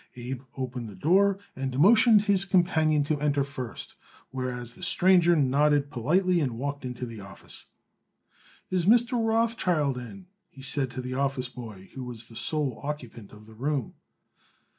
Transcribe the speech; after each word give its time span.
Abe 0.15 0.41
opened 0.57 0.89
the 0.89 0.95
door 0.95 1.37
and 1.55 1.77
motioned 1.77 2.23
his 2.23 2.43
companion 2.43 3.03
to 3.03 3.21
enter 3.21 3.43
first, 3.43 3.93
whereat 4.31 4.69
the 4.69 4.81
stranger 4.81 5.35
nodded 5.35 5.91
politely 5.91 6.39
and 6.39 6.57
walked 6.57 6.83
into 6.83 7.05
the 7.05 7.19
office. 7.19 7.67
"Is 8.71 8.87
Mr. 8.87 9.23
Rothschild 9.23 9.99
in?" 9.99 10.25
he 10.49 10.63
said 10.63 10.89
to 10.89 11.01
the 11.03 11.13
office 11.13 11.49
boy, 11.49 11.91
who 11.93 12.03
was 12.03 12.29
the 12.29 12.35
sole 12.35 12.79
occupant 12.83 13.31
of 13.31 13.45
the 13.45 13.53
room. 13.53 13.93